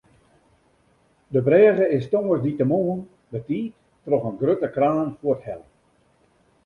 [1.33, 2.99] De brêge is tongersdeitemoarn
[3.33, 3.71] betiid
[4.05, 5.67] troch in grutte kraan fuorthelle.